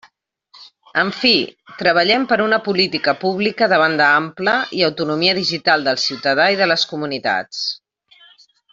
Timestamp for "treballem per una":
1.81-2.59